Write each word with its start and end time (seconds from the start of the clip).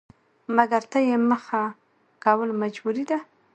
مکر 0.55 0.83
ته 0.91 0.99
يې 1.07 1.15
مخه 1.29 1.61
کول 2.23 2.49
مجبوري 2.61 3.03
ده؛ 3.09 3.19